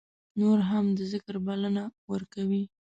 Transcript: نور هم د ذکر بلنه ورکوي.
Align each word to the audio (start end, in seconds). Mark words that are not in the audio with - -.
نور 0.39 0.59
هم 0.69 0.85
د 0.97 0.99
ذکر 1.11 1.35
بلنه 1.47 1.83
ورکوي. 2.11 2.63